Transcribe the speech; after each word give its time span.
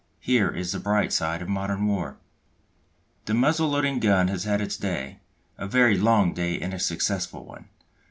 Here 0.19 0.49
is 0.49 0.71
the 0.71 0.79
bright 0.79 1.13
side 1.13 1.43
of 1.43 1.47
modern 1.47 1.85
war. 1.85 2.17
The 3.25 3.35
muzzle 3.35 3.69
loading 3.69 3.99
gun 3.99 4.29
has 4.29 4.45
had 4.45 4.59
its 4.59 4.75
day, 4.75 5.19
a 5.59 5.67
very 5.67 5.95
long 5.95 6.33
day 6.33 6.59
and 6.59 6.73
a 6.73 6.79
successful 6.79 7.45
one. 7.45 7.69